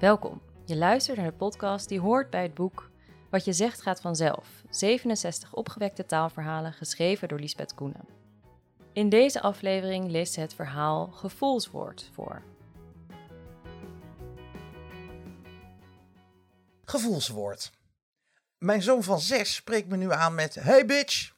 [0.00, 0.42] Welkom.
[0.64, 2.90] Je luistert naar de podcast die hoort bij het boek
[3.30, 4.48] Wat je zegt gaat vanzelf.
[4.70, 8.08] 67 opgewekte taalverhalen geschreven door Lisbeth Koenen.
[8.92, 12.42] In deze aflevering leest ze het verhaal Gevoelswoord voor.
[16.84, 17.70] Gevoelswoord.
[18.58, 21.34] Mijn zoon van zes spreekt me nu aan met Hey bitch!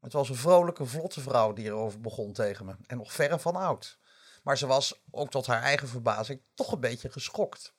[0.00, 2.74] Het was een vrolijke, vlotte vrouw die erover begon tegen me.
[2.86, 3.98] En nog verre van oud.
[4.42, 7.74] Maar ze was, ook tot haar eigen verbazing, toch een beetje geschokt.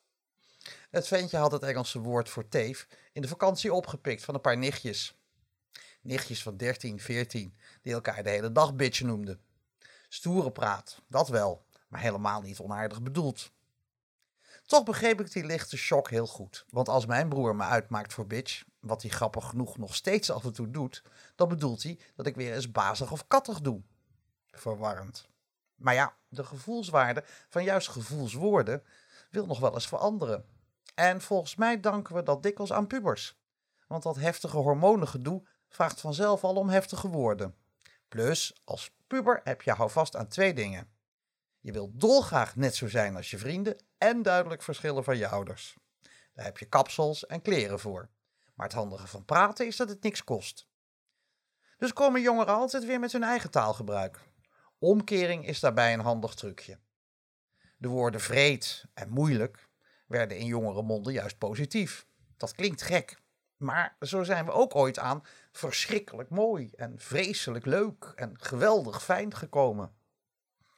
[0.90, 4.58] Het ventje had het Engelse woord voor teef in de vakantie opgepikt van een paar
[4.58, 5.16] nichtjes.
[6.00, 9.40] Nichtjes van 13, 14, die elkaar de hele dag bitch noemden.
[10.08, 13.50] Stoere praat, dat wel, maar helemaal niet onaardig bedoeld.
[14.66, 16.64] Toch begreep ik die lichte shock heel goed.
[16.70, 20.44] Want als mijn broer me uitmaakt voor bitch, wat hij grappig genoeg nog steeds af
[20.44, 21.02] en toe doet,
[21.34, 23.82] dan bedoelt hij dat ik weer eens bazig of kattig doe.
[24.50, 25.28] Verwarrend.
[25.82, 28.82] Maar ja, de gevoelswaarde van juist gevoelswoorden
[29.30, 30.44] wil nog wel eens veranderen.
[30.94, 33.40] En volgens mij danken we dat dikwijls aan pubers.
[33.86, 37.54] Want dat heftige hormonengedoe vraagt vanzelf al om heftige woorden.
[38.08, 40.90] Plus, als puber heb je houvast aan twee dingen.
[41.60, 45.76] Je wilt dolgraag net zo zijn als je vrienden en duidelijk verschillen van je ouders.
[46.34, 48.08] Daar heb je kapsels en kleren voor.
[48.54, 50.66] Maar het handige van praten is dat het niks kost.
[51.78, 54.20] Dus komen jongeren altijd weer met hun eigen taalgebruik.
[54.82, 56.78] Omkering is daarbij een handig trucje.
[57.76, 59.68] De woorden vreed en moeilijk
[60.06, 62.06] werden in jongere monden juist positief.
[62.36, 63.18] Dat klinkt gek,
[63.56, 69.34] maar zo zijn we ook ooit aan verschrikkelijk mooi en vreselijk leuk en geweldig fijn
[69.34, 69.94] gekomen.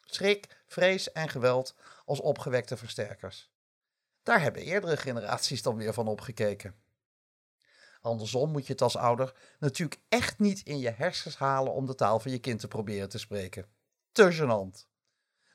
[0.01, 3.51] Schrik, vrees en geweld als opgewekte versterkers.
[4.23, 6.75] Daar hebben eerdere generaties dan weer van opgekeken.
[8.01, 11.95] Andersom moet je het als ouder natuurlijk echt niet in je hersens halen om de
[11.95, 13.74] taal van je kind te proberen te spreken.
[14.15, 14.87] Te.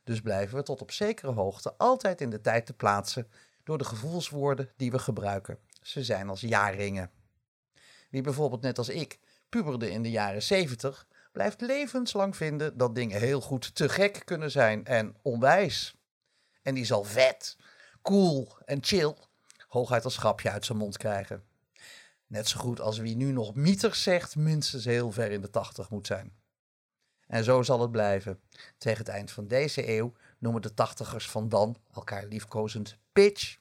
[0.04, 3.28] Dus blijven we tot op zekere hoogte altijd in de tijd te plaatsen
[3.64, 5.60] door de gevoelswoorden die we gebruiken.
[5.82, 7.12] Ze zijn als jaarringen.
[8.10, 9.20] Wie bijvoorbeeld net als ik
[9.50, 14.52] puberde in de jaren 70, blijft levenslang vinden dat dingen heel goed te gek kunnen
[14.52, 15.96] zijn en onwijs.
[16.62, 17.58] En die zal vet,
[18.02, 19.16] cool en chill
[19.68, 21.44] hooguit als grapje uit zijn mond krijgen.
[22.28, 25.90] Net zo goed als wie nu nog mieters zegt, minstens heel ver in de tachtig
[25.90, 26.34] moet zijn.
[27.30, 28.40] En zo zal het blijven.
[28.78, 33.58] Tegen het eind van deze eeuw noemen de tachtigers van dan elkaar liefkozend bitch.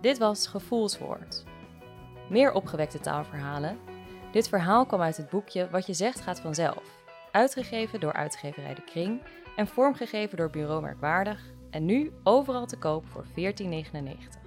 [0.00, 1.44] Dit was Gevoelswoord.
[2.30, 3.78] Meer opgewekte taalverhalen.
[4.32, 6.82] Dit verhaal kwam uit het boekje Wat je zegt gaat vanzelf.
[7.32, 9.22] Uitgegeven door uitgeverij De Kring
[9.56, 11.52] en vormgegeven door Bureau Merkwaardig.
[11.70, 14.43] En nu overal te koop voor 14,99.